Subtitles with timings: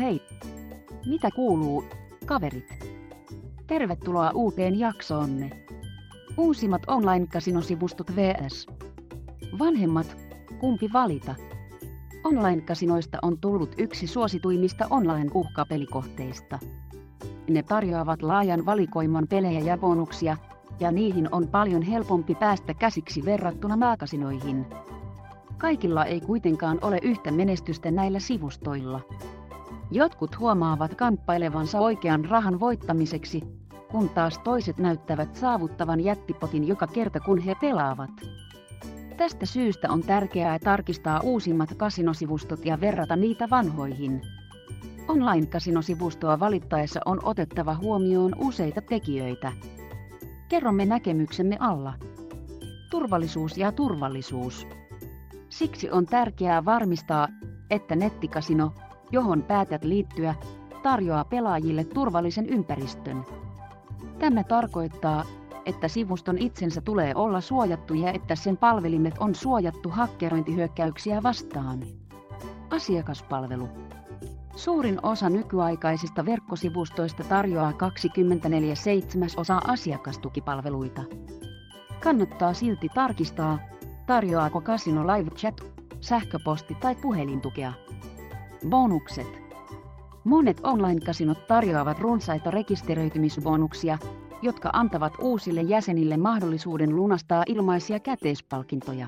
[0.00, 0.22] Hei!
[1.06, 1.84] Mitä kuuluu,
[2.26, 2.68] kaverit?
[3.66, 5.50] Tervetuloa uuteen jaksoonne.
[6.36, 8.66] Uusimmat online-kasinosivustot vs.
[9.58, 10.16] Vanhemmat,
[10.60, 11.34] kumpi valita?
[12.24, 16.58] Online-kasinoista on tullut yksi suosituimmista online-uhkapelikohteista.
[17.50, 20.36] Ne tarjoavat laajan valikoiman pelejä ja bonuksia,
[20.80, 24.66] ja niihin on paljon helpompi päästä käsiksi verrattuna maakasinoihin.
[25.58, 29.00] Kaikilla ei kuitenkaan ole yhtä menestystä näillä sivustoilla.
[29.92, 33.42] Jotkut huomaavat kamppailevansa oikean rahan voittamiseksi,
[33.90, 38.10] kun taas toiset näyttävät saavuttavan jättipotin joka kerta kun he pelaavat.
[39.16, 44.20] Tästä syystä on tärkeää tarkistaa uusimmat kasinosivustot ja verrata niitä vanhoihin.
[45.08, 49.52] Online-kasinosivustoa valittaessa on otettava huomioon useita tekijöitä.
[50.48, 51.94] Kerromme näkemyksemme alla.
[52.90, 54.66] Turvallisuus ja turvallisuus.
[55.48, 57.28] Siksi on tärkeää varmistaa,
[57.70, 58.72] että nettikasino,
[59.12, 60.34] johon päätät liittyä,
[60.82, 63.24] tarjoaa pelaajille turvallisen ympäristön.
[64.18, 65.24] Tämä tarkoittaa,
[65.66, 71.82] että sivuston itsensä tulee olla suojattu ja että sen palvelimet on suojattu hakkerointihyökkäyksiä vastaan.
[72.70, 73.68] Asiakaspalvelu.
[74.56, 77.76] Suurin osa nykyaikaisista verkkosivustoista tarjoaa 24/7
[79.36, 81.02] osa asiakastukipalveluita.
[82.02, 83.58] Kannattaa silti tarkistaa,
[84.06, 85.60] tarjoaako Casino Live Chat,
[86.00, 87.72] sähköposti tai puhelintukea.
[88.68, 89.26] Bonukset.
[90.24, 93.98] Monet online-kasinot tarjoavat runsaita rekisteröitymisbonuksia,
[94.42, 99.06] jotka antavat uusille jäsenille mahdollisuuden lunastaa ilmaisia käteispalkintoja.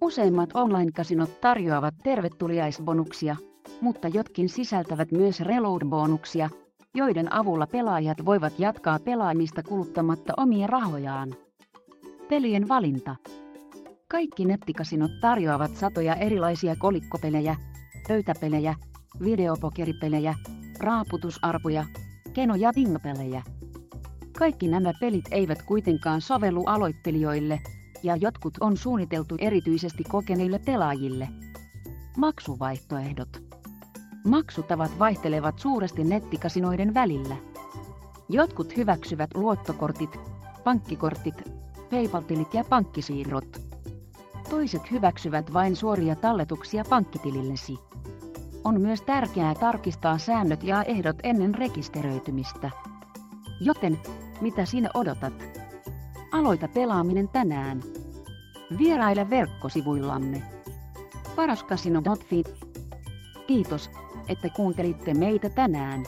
[0.00, 3.36] Useimmat online-kasinot tarjoavat tervetuliaisbonuksia,
[3.80, 6.50] mutta jotkin sisältävät myös reload-bonuksia,
[6.94, 11.34] joiden avulla pelaajat voivat jatkaa pelaamista kuluttamatta omia rahojaan.
[12.28, 13.16] Pelien valinta.
[14.08, 17.56] Kaikki nettikasinot tarjoavat satoja erilaisia kolikkopelejä,
[18.08, 18.74] pöytäpelejä,
[19.24, 20.34] videopokeripelejä,
[20.80, 21.84] raaputusarpuja,
[22.32, 23.42] keno- ja tingapelejä.
[24.38, 27.60] Kaikki nämä pelit eivät kuitenkaan sovellu aloittelijoille,
[28.02, 31.28] ja jotkut on suunniteltu erityisesti kokeneille pelaajille.
[32.16, 33.42] Maksuvaihtoehdot.
[34.24, 37.36] Maksutavat vaihtelevat suuresti nettikasinoiden välillä.
[38.28, 40.20] Jotkut hyväksyvät luottokortit,
[40.64, 41.50] pankkikortit,
[41.90, 43.73] PayPal-tilit ja pankkisiirrot.
[44.50, 47.78] Toiset hyväksyvät vain suoria talletuksia pankkitilillesi.
[48.64, 52.70] On myös tärkeää tarkistaa säännöt ja ehdot ennen rekisteröitymistä.
[53.60, 53.98] Joten,
[54.40, 55.32] mitä sinä odotat?
[56.32, 57.82] Aloita pelaaminen tänään.
[58.78, 60.42] Vieraile verkkosivuillamme.
[61.36, 62.44] Paraskasino.fi.
[63.46, 63.90] Kiitos,
[64.28, 66.04] että kuuntelitte meitä tänään.